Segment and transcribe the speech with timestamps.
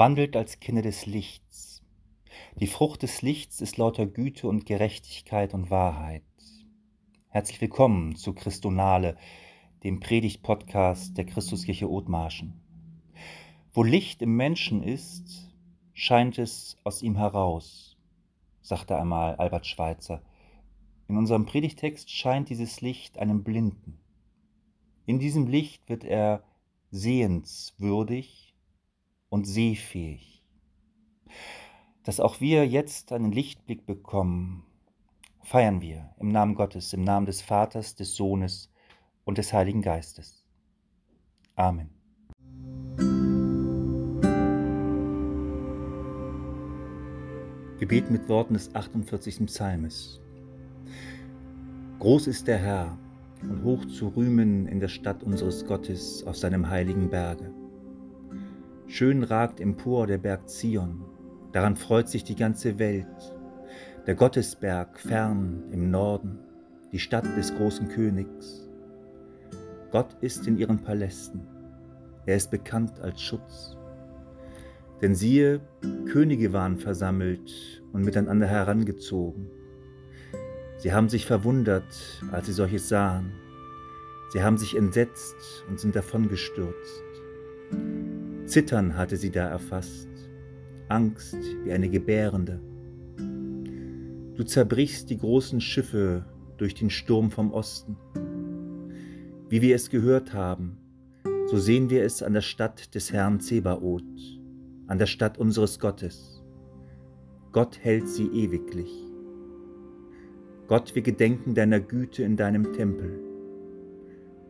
[0.00, 1.82] wandelt als Kinder des Lichts.
[2.56, 6.22] Die Frucht des Lichts ist lauter Güte und Gerechtigkeit und Wahrheit.
[7.28, 9.18] Herzlich willkommen zu Christonale,
[9.84, 12.62] dem Predigt-Podcast der Christuskirche Othmarschen.
[13.74, 15.52] Wo Licht im Menschen ist,
[15.92, 17.98] scheint es aus ihm heraus,
[18.62, 20.22] sagte einmal Albert Schweitzer.
[21.08, 24.00] In unserem Predigtext scheint dieses Licht einem Blinden.
[25.04, 26.42] In diesem Licht wird er
[26.90, 28.49] sehenswürdig
[29.30, 30.44] und sehfähig.
[32.04, 34.64] Dass auch wir jetzt einen Lichtblick bekommen,
[35.42, 38.70] feiern wir im Namen Gottes, im Namen des Vaters, des Sohnes
[39.24, 40.44] und des Heiligen Geistes.
[41.56, 42.00] Amen.
[47.90, 49.46] Beten mit Worten des 48.
[49.46, 50.20] Psalmes.
[51.98, 52.96] Groß ist der Herr
[53.42, 57.52] und hoch zu rühmen in der Stadt unseres Gottes auf seinem heiligen Berge.
[58.92, 61.04] Schön ragt empor der Berg Zion,
[61.52, 63.06] daran freut sich die ganze Welt.
[64.08, 66.40] Der Gottesberg fern im Norden,
[66.90, 68.68] die Stadt des großen Königs.
[69.92, 71.46] Gott ist in ihren Palästen,
[72.26, 73.76] er ist bekannt als Schutz.
[75.00, 75.60] Denn siehe,
[76.10, 79.52] Könige waren versammelt und miteinander herangezogen.
[80.78, 83.30] Sie haben sich verwundert, als sie solches sahen.
[84.32, 87.04] Sie haben sich entsetzt und sind davongestürzt.
[88.50, 90.08] Zittern hatte sie da erfasst,
[90.88, 92.60] Angst wie eine Gebärende.
[94.34, 96.24] Du zerbrichst die großen Schiffe
[96.56, 97.96] durch den Sturm vom Osten.
[99.48, 100.78] Wie wir es gehört haben,
[101.46, 104.02] so sehen wir es an der Stadt des Herrn Zebaoth,
[104.88, 106.42] an der Stadt unseres Gottes.
[107.52, 108.90] Gott hält sie ewiglich.
[110.66, 113.20] Gott, wir gedenken deiner Güte in deinem Tempel.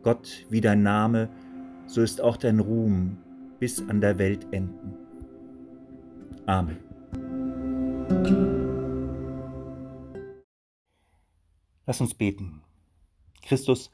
[0.01, 1.29] Gott, wie dein Name,
[1.85, 3.19] so ist auch dein Ruhm
[3.61, 4.97] bis an der Welt enden.
[6.47, 6.79] Amen.
[11.85, 12.63] Lass uns beten.
[13.43, 13.91] Christus,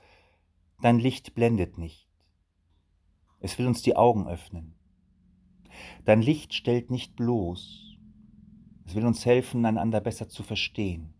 [0.81, 2.07] dein Licht blendet nicht.
[3.41, 4.73] Es will uns die Augen öffnen.
[6.05, 7.97] Dein Licht stellt nicht bloß.
[8.85, 11.13] Es will uns helfen, einander besser zu verstehen.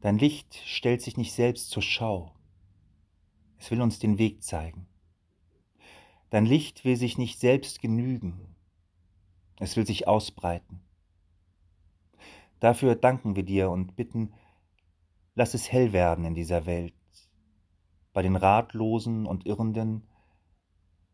[0.00, 2.36] Dein Licht stellt sich nicht selbst zur Schau.
[3.58, 4.86] Es will uns den Weg zeigen.
[6.34, 8.56] Dein Licht will sich nicht selbst genügen,
[9.60, 10.80] es will sich ausbreiten.
[12.58, 14.34] Dafür danken wir dir und bitten,
[15.36, 16.92] lass es hell werden in dieser Welt,
[18.12, 20.08] bei den Ratlosen und Irrenden,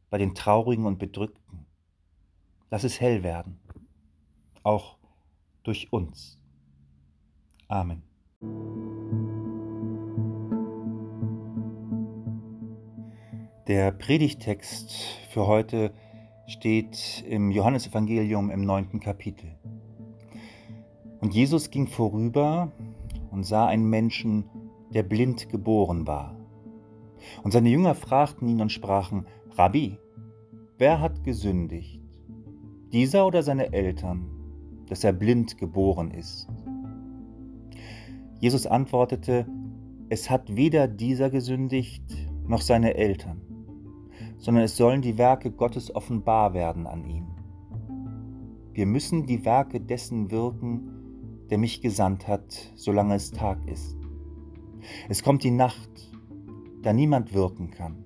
[0.09, 1.67] bei den Traurigen und Bedrückten.
[2.71, 3.61] Lass es hell werden,
[4.63, 4.97] auch
[5.65, 6.41] durch uns.
[7.69, 8.03] Amen.
[13.71, 14.91] Der Predigtext
[15.29, 15.93] für heute
[16.49, 19.55] steht im Johannesevangelium im neunten Kapitel.
[21.21, 22.73] Und Jesus ging vorüber
[23.31, 24.43] und sah einen Menschen,
[24.93, 26.35] der blind geboren war.
[27.45, 29.99] Und seine Jünger fragten ihn und sprachen, Rabbi,
[30.77, 32.03] wer hat gesündigt,
[32.93, 34.27] dieser oder seine Eltern,
[34.89, 36.49] dass er blind geboren ist?
[38.41, 39.47] Jesus antwortete,
[40.09, 42.03] es hat weder dieser gesündigt
[42.49, 43.43] noch seine Eltern
[44.41, 47.29] sondern es sollen die Werke Gottes offenbar werden an ihm.
[48.73, 53.97] Wir müssen die Werke dessen wirken, der mich gesandt hat, solange es Tag ist.
[55.09, 56.11] Es kommt die Nacht,
[56.83, 58.05] da niemand wirken kann.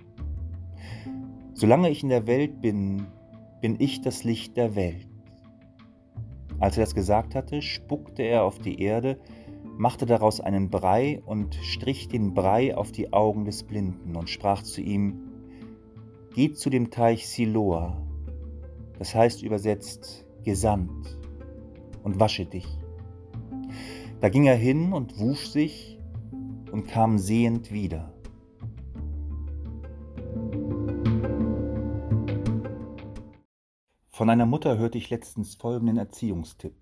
[1.53, 3.07] Solange ich in der Welt bin,
[3.61, 5.09] bin ich das Licht der Welt.
[6.59, 9.21] Als er das gesagt hatte, spuckte er auf die Erde,
[9.77, 14.63] machte daraus einen Brei und strich den Brei auf die Augen des Blinden und sprach
[14.63, 15.34] zu ihm,
[16.35, 17.97] Geht zu dem Teich Siloa,
[18.99, 21.17] das heißt übersetzt gesandt,
[22.03, 22.67] und wasche dich.
[24.21, 26.01] Da ging er hin und wusch sich
[26.73, 28.13] und kam sehend wieder.
[34.11, 36.75] Von einer Mutter hörte ich letztens folgenden Erziehungstipp.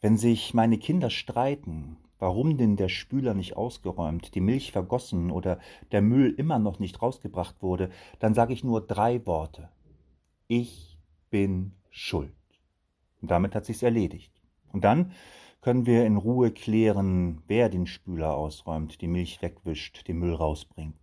[0.00, 5.58] Wenn sich meine Kinder streiten, warum denn der Spüler nicht ausgeräumt, die Milch vergossen oder
[5.92, 9.68] der Müll immer noch nicht rausgebracht wurde, dann sage ich nur drei Worte.
[10.46, 10.98] Ich
[11.30, 12.32] bin schuld.
[13.20, 14.32] Und damit hat sich's erledigt.
[14.72, 15.12] Und dann
[15.60, 20.94] können wir in Ruhe klären, wer den Spüler ausräumt, die Milch wegwischt, den Müll rausbringt.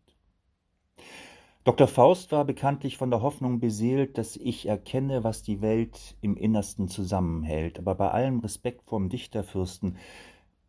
[1.66, 1.88] Dr.
[1.88, 6.88] Faust war bekanntlich von der Hoffnung beseelt, dass ich erkenne, was die Welt im Innersten
[6.88, 7.80] zusammenhält.
[7.80, 9.98] Aber bei allem Respekt vorm Dichterfürsten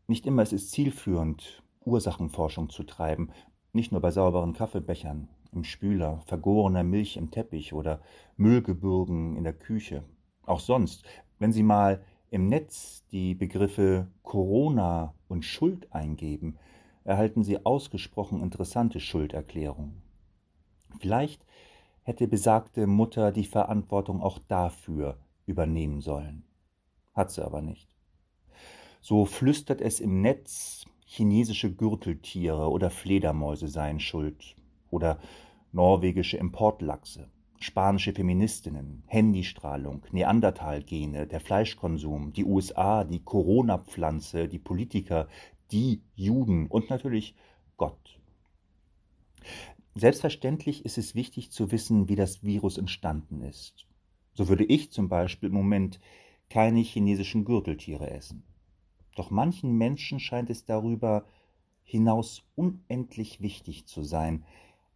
[0.07, 3.31] nicht immer ist es zielführend, Ursachenforschung zu treiben,
[3.73, 8.01] nicht nur bei sauberen Kaffeebechern, im Spüler, vergorener Milch im Teppich oder
[8.37, 10.05] Müllgebürgen in der Küche.
[10.45, 11.05] Auch sonst,
[11.39, 16.59] wenn Sie mal im Netz die Begriffe Corona und Schuld eingeben,
[17.05, 20.03] erhalten Sie ausgesprochen interessante Schulderklärungen.
[20.99, 21.45] Vielleicht
[22.03, 26.45] hätte besagte Mutter die Verantwortung auch dafür übernehmen sollen.
[27.15, 27.89] Hat sie aber nicht.
[29.09, 34.57] So flüstert es im Netz, chinesische Gürteltiere oder Fledermäuse seien schuld
[34.91, 35.21] oder
[35.71, 37.31] norwegische Importlachse,
[37.61, 45.29] spanische Feministinnen, Handystrahlung, Neandertalgene, der Fleischkonsum, die USA, die Corona-Pflanze, die Politiker,
[45.71, 47.37] die Juden und natürlich
[47.77, 48.19] Gott.
[49.95, 53.87] Selbstverständlich ist es wichtig zu wissen, wie das Virus entstanden ist.
[54.35, 56.01] So würde ich zum Beispiel im Moment
[56.51, 58.43] keine chinesischen Gürteltiere essen.
[59.17, 61.25] Doch manchen Menschen scheint es darüber
[61.83, 64.45] hinaus unendlich wichtig zu sein,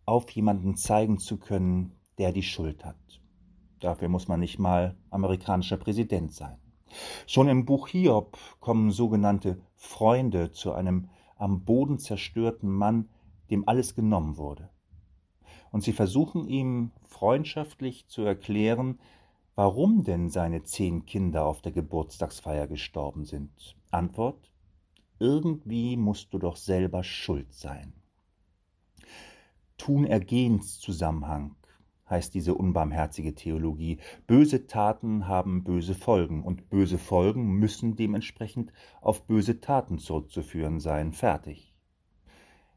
[0.05, 3.21] auf jemanden zeigen zu können, der die Schuld hat.
[3.81, 6.59] Dafür muss man nicht mal amerikanischer Präsident sein.
[7.27, 13.09] Schon im Buch Hiob kommen sogenannte Freunde zu einem am Boden zerstörten Mann,
[13.51, 14.69] dem alles genommen wurde.
[15.71, 18.99] Und sie versuchen ihm freundschaftlich zu erklären,
[19.55, 23.77] warum denn seine zehn Kinder auf der Geburtstagsfeier gestorben sind.
[23.91, 24.51] Antwort
[25.19, 27.93] Irgendwie musst du doch selber schuld sein.
[29.77, 31.57] Tun-Ergehens-Zusammenhang
[32.11, 33.99] heißt diese unbarmherzige Theologie.
[34.27, 41.13] Böse Taten haben böse Folgen und böse Folgen müssen dementsprechend auf böse Taten zurückzuführen sein.
[41.13, 41.75] Fertig.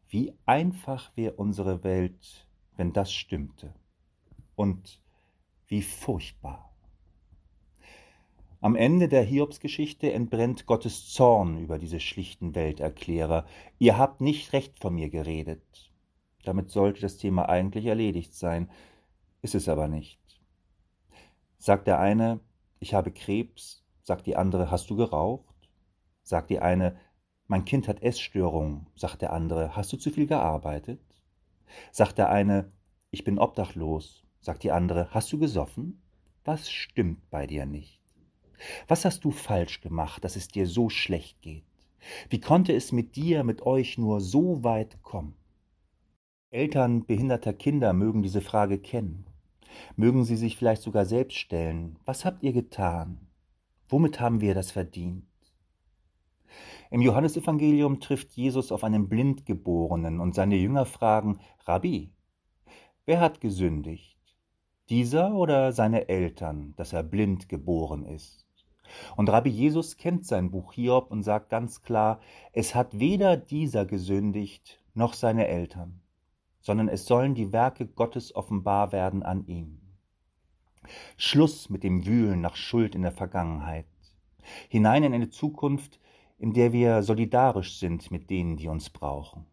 [0.08, 2.48] Wie einfach wäre unsere Welt,
[2.78, 3.74] wenn das stimmte.
[4.56, 5.03] Und
[5.68, 6.74] wie furchtbar.
[8.62, 13.46] Am Ende der Hiobsgeschichte entbrennt Gottes Zorn über diese schlichten Welterklärer.
[13.78, 15.92] Ihr habt nicht recht von mir geredet.
[16.44, 18.70] Damit sollte das Thema eigentlich erledigt sein,
[19.42, 20.20] ist es aber nicht.
[21.58, 22.40] Sagt der eine,
[22.80, 25.70] ich habe Krebs, sagt die andere, hast du geraucht?
[26.22, 26.98] Sagt die eine,
[27.48, 31.02] mein Kind hat Essstörungen, sagt der andere, hast du zu viel gearbeitet?
[31.92, 32.72] Sagt der eine,
[33.12, 36.02] ich bin obdachlos, sagt die andere, hast du gesoffen?
[36.44, 38.02] Was stimmt bei dir nicht?
[38.88, 41.64] Was hast du falsch gemacht, dass es dir so schlecht geht?
[42.30, 45.36] Wie konnte es mit dir, mit euch nur so weit kommen?
[46.52, 49.26] Eltern behinderter Kinder mögen diese Frage kennen.
[49.96, 51.98] Mögen sie sich vielleicht sogar selbst stellen.
[52.06, 53.28] Was habt ihr getan?
[53.88, 55.26] Womit haben wir das verdient?
[56.92, 62.12] Im Johannesevangelium trifft Jesus auf einen Blindgeborenen und seine Jünger fragen, Rabbi,
[63.06, 64.13] wer hat gesündigt?
[64.90, 68.46] Dieser oder seine Eltern, dass er blind geboren ist?
[69.16, 72.20] Und Rabbi Jesus kennt sein Buch Hiob und sagt ganz klar,
[72.52, 76.04] es hat weder dieser gesündigt noch seine Eltern
[76.64, 79.82] sondern es sollen die Werke Gottes offenbar werden an ihm.
[81.18, 83.86] Schluss mit dem Wühlen nach Schuld in der Vergangenheit,
[84.70, 86.00] hinein in eine Zukunft,
[86.40, 89.46] in der wir solidarisch sind mit denen, die uns brauchen.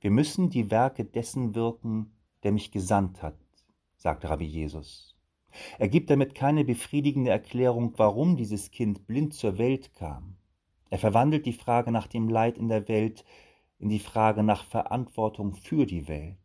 [0.00, 2.12] Wir müssen die Werke dessen wirken,
[2.42, 3.36] der mich gesandt hat,
[4.06, 5.16] sagt Rabbi Jesus.
[5.80, 10.36] Er gibt damit keine befriedigende Erklärung, warum dieses Kind blind zur Welt kam.
[10.90, 13.24] Er verwandelt die Frage nach dem Leid in der Welt
[13.80, 16.38] in die Frage nach Verantwortung für die Welt.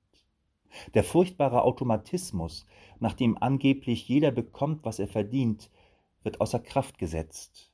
[0.95, 2.65] Der furchtbare Automatismus,
[2.99, 5.69] nach dem angeblich jeder bekommt, was er verdient,
[6.23, 7.71] wird außer Kraft gesetzt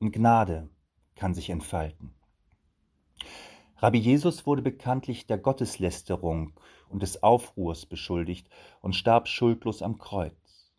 [0.00, 0.68] und Gnade
[1.14, 2.12] kann sich entfalten.
[3.82, 6.52] Rabbi Jesus wurde bekanntlich der Gotteslästerung
[6.90, 8.46] und des Aufruhrs beschuldigt
[8.82, 10.70] und starb schuldlos am Kreuz.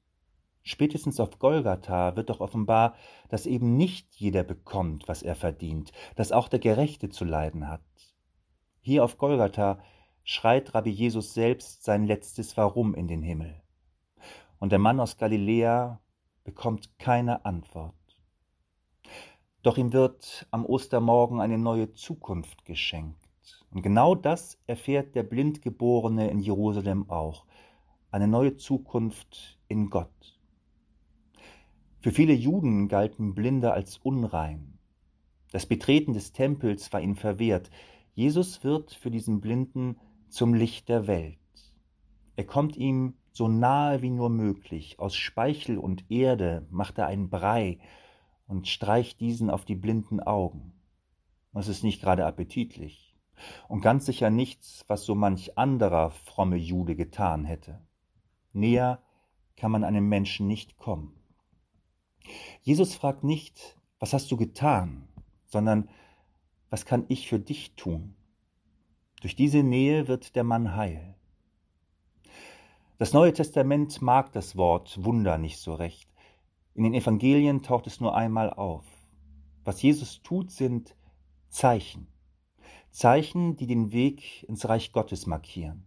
[0.62, 2.94] Spätestens auf Golgatha wird doch offenbar,
[3.30, 7.82] dass eben nicht jeder bekommt, was er verdient, dass auch der Gerechte zu leiden hat.
[8.82, 9.80] Hier auf Golgatha
[10.24, 13.64] schreit Rabbi Jesus selbst sein letztes Warum in den Himmel.
[14.60, 16.00] Und der Mann aus Galiläa
[16.44, 17.96] bekommt keine Antwort.
[19.64, 23.18] Doch ihm wird am Ostermorgen eine neue Zukunft geschenkt.
[23.70, 27.46] Und genau das erfährt der Blindgeborene in Jerusalem auch.
[28.10, 30.40] Eine neue Zukunft in Gott.
[32.00, 34.80] Für viele Juden galten Blinde als unrein.
[35.52, 37.70] Das Betreten des Tempels war ihnen verwehrt.
[38.16, 41.38] Jesus wird für diesen Blinden zum Licht der Welt.
[42.36, 44.98] Er kommt ihm so nahe wie nur möglich.
[44.98, 47.78] Aus Speichel und Erde macht er einen Brei
[48.52, 50.74] und streicht diesen auf die blinden Augen.
[51.54, 53.16] Das ist nicht gerade appetitlich
[53.70, 57.82] und ganz sicher nichts, was so manch anderer fromme Jude getan hätte.
[58.52, 59.02] Näher
[59.56, 61.16] kann man einem Menschen nicht kommen.
[62.62, 65.08] Jesus fragt nicht, was hast du getan,
[65.46, 65.90] sondern
[66.70, 68.16] was kann ich für dich tun?
[69.22, 71.16] Durch diese Nähe wird der Mann heil.
[72.98, 76.11] Das Neue Testament mag das Wort Wunder nicht so recht.
[76.82, 78.84] In den Evangelien taucht es nur einmal auf.
[79.64, 80.96] Was Jesus tut, sind
[81.48, 82.08] Zeichen.
[82.90, 85.86] Zeichen, die den Weg ins Reich Gottes markieren.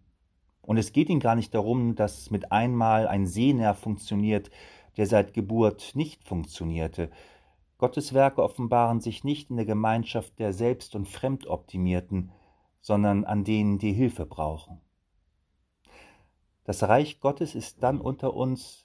[0.63, 4.53] Und es geht ihm gar nicht darum, dass mit einmal ein Sehnerv funktioniert,
[4.97, 7.11] der seit Geburt nicht funktionierte.
[7.77, 12.31] Gottes Werke offenbaren sich nicht in der Gemeinschaft der Selbst- und Fremdoptimierten,
[12.81, 14.81] sondern an denen, die Hilfe brauchen.
[16.63, 18.84] Das Reich Gottes ist dann unter uns,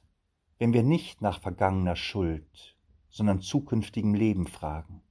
[0.60, 2.76] wenn wir nicht nach vergangener Schuld,
[3.10, 5.02] sondern zukünftigem Leben fragen.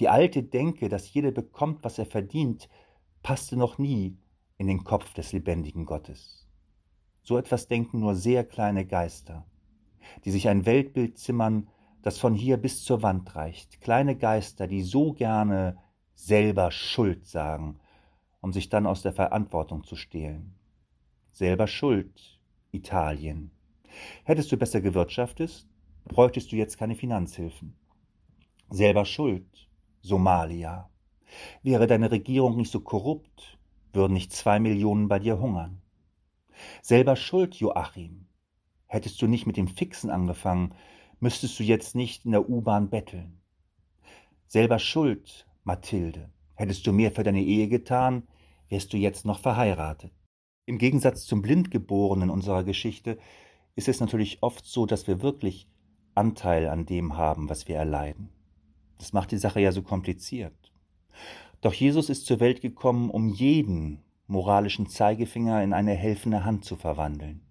[0.00, 2.68] Die alte Denke, dass jeder bekommt, was er verdient,
[3.22, 4.18] passte noch nie
[4.58, 6.46] in den Kopf des lebendigen Gottes.
[7.22, 9.46] So etwas denken nur sehr kleine Geister,
[10.24, 11.68] die sich ein Weltbild zimmern,
[12.02, 13.80] das von hier bis zur Wand reicht.
[13.80, 15.78] Kleine Geister, die so gerne
[16.14, 17.78] selber Schuld sagen,
[18.40, 20.54] um sich dann aus der Verantwortung zu stehlen.
[21.30, 22.40] Selber Schuld,
[22.72, 23.52] Italien.
[24.24, 25.66] Hättest du besser gewirtschaftet,
[26.06, 27.74] bräuchtest du jetzt keine Finanzhilfen.
[28.70, 29.68] Selber Schuld,
[30.00, 30.90] Somalia.
[31.62, 33.58] Wäre deine Regierung nicht so korrupt,
[33.92, 35.82] würden nicht zwei Millionen bei dir hungern.
[36.82, 38.26] Selber schuld, Joachim.
[38.86, 40.74] Hättest du nicht mit dem Fixen angefangen,
[41.20, 43.40] müsstest du jetzt nicht in der U-Bahn betteln.
[44.46, 46.30] Selber schuld, Mathilde.
[46.54, 48.24] Hättest du mehr für deine Ehe getan,
[48.68, 50.12] wärst du jetzt noch verheiratet.
[50.66, 53.18] Im Gegensatz zum Blindgeborenen unserer Geschichte
[53.74, 55.68] ist es natürlich oft so, dass wir wirklich
[56.14, 58.28] Anteil an dem haben, was wir erleiden.
[58.98, 60.72] Das macht die Sache ja so kompliziert.
[61.60, 66.76] Doch Jesus ist zur Welt gekommen, um jeden moralischen Zeigefinger in eine helfende Hand zu
[66.76, 67.42] verwandeln.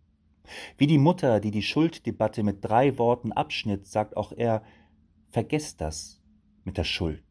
[0.78, 4.64] Wie die Mutter, die die Schulddebatte mit drei Worten abschnitt, sagt auch er,
[5.30, 6.22] vergesst das
[6.64, 7.24] mit der Schuld.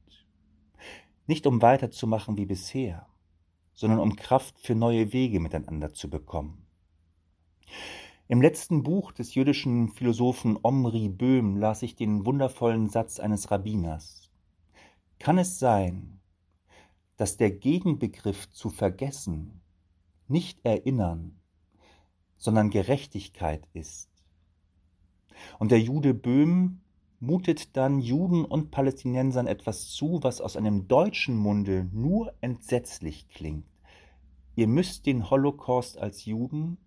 [1.26, 3.06] Nicht um weiterzumachen wie bisher,
[3.74, 6.66] sondern um Kraft für neue Wege miteinander zu bekommen.
[8.30, 14.30] Im letzten Buch des jüdischen Philosophen Omri Böhm las ich den wundervollen Satz eines Rabbiners.
[15.18, 16.20] Kann es sein,
[17.16, 19.60] dass der Gegenbegriff zu vergessen
[20.28, 21.40] nicht erinnern,
[22.36, 24.08] sondern Gerechtigkeit ist.
[25.58, 26.82] Und der Jude Böhm
[27.18, 33.66] mutet dann Juden und Palästinensern etwas zu, was aus einem deutschen Munde nur entsetzlich klingt.
[34.54, 36.78] Ihr müsst den Holocaust als Juden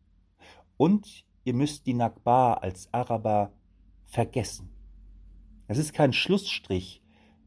[0.78, 3.52] und ihr müsst die Nakba als Araber
[4.06, 4.70] vergessen.
[5.68, 7.02] Es ist kein Schlussstrich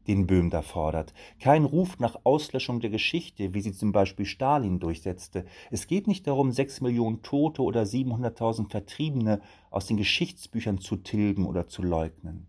[0.07, 1.13] den Böhm da fordert.
[1.39, 5.45] Kein Ruf nach Auslöschung der Geschichte, wie sie zum Beispiel Stalin durchsetzte.
[5.69, 11.45] Es geht nicht darum, sechs Millionen Tote oder 700.000 Vertriebene aus den Geschichtsbüchern zu tilgen
[11.45, 12.47] oder zu leugnen.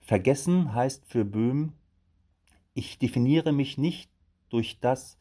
[0.00, 1.74] Vergessen heißt für Böhm,
[2.74, 4.10] ich definiere mich nicht
[4.48, 5.18] durch das,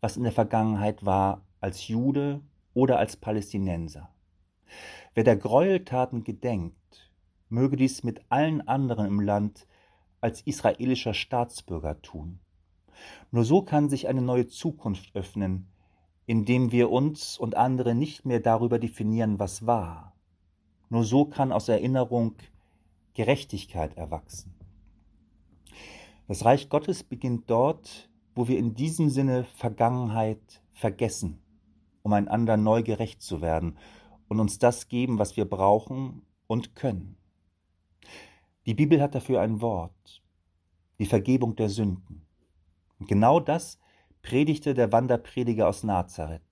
[0.00, 2.40] was in der Vergangenheit war, als Jude
[2.74, 4.10] oder als Palästinenser.
[5.14, 7.12] Wer der Gräueltaten gedenkt,
[7.48, 9.66] möge dies mit allen anderen im Land
[10.20, 12.40] als israelischer Staatsbürger tun.
[13.30, 15.68] Nur so kann sich eine neue Zukunft öffnen,
[16.26, 20.14] indem wir uns und andere nicht mehr darüber definieren, was war.
[20.90, 22.34] Nur so kann aus Erinnerung
[23.14, 24.54] Gerechtigkeit erwachsen.
[26.26, 31.40] Das Reich Gottes beginnt dort, wo wir in diesem Sinne Vergangenheit vergessen,
[32.02, 33.78] um einander neu gerecht zu werden
[34.28, 37.16] und uns das geben, was wir brauchen und können.
[38.66, 40.22] Die Bibel hat dafür ein Wort,
[40.98, 42.26] die Vergebung der Sünden.
[42.98, 43.78] Und genau das
[44.22, 46.42] predigte der Wanderprediger aus Nazareth,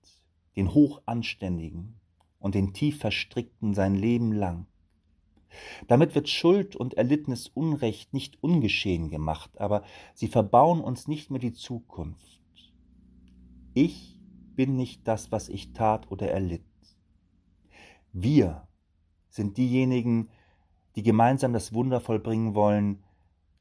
[0.55, 1.99] den Hochanständigen
[2.39, 4.67] und den tief Verstrickten sein Leben lang.
[5.87, 11.39] Damit wird Schuld und erlittenes Unrecht nicht ungeschehen gemacht, aber sie verbauen uns nicht mehr
[11.39, 12.41] die Zukunft.
[13.73, 14.19] Ich
[14.55, 16.63] bin nicht das, was ich tat oder erlitt.
[18.19, 18.67] Wir
[19.29, 20.29] sind diejenigen,
[20.95, 23.03] die gemeinsam das Wunder vollbringen wollen,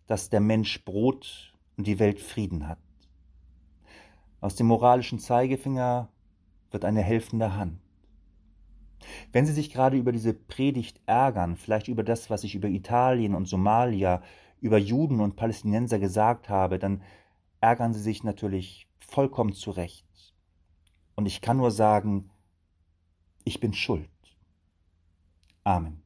[0.07, 2.79] dass der Mensch Brot und die Welt Frieden hat.
[4.41, 6.09] Aus dem moralischen Zeigefinger
[6.71, 7.81] wird eine helfende Hand.
[9.31, 13.35] Wenn Sie sich gerade über diese Predigt ärgern, vielleicht über das, was ich über Italien
[13.35, 14.23] und Somalia,
[14.63, 17.03] über Juden und Palästinenser gesagt habe, dann
[17.61, 20.07] ärgern Sie sich natürlich vollkommen zurecht.
[21.15, 22.31] Und ich kann nur sagen,
[23.45, 24.09] ich bin schuld.
[25.67, 26.06] Amen.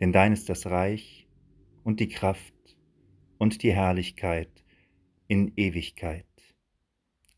[0.00, 1.26] Denn dein ist das Reich
[1.84, 2.54] und die Kraft
[3.38, 4.64] und die Herrlichkeit
[5.26, 6.26] in Ewigkeit.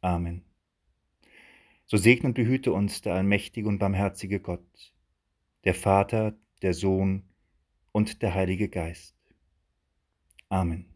[0.00, 0.42] Amen.
[1.86, 4.94] So segne und behüte uns der allmächtige und barmherzige Gott,
[5.64, 7.24] der Vater, der Sohn
[7.92, 9.16] und der Heilige Geist.
[10.48, 10.86] Amen.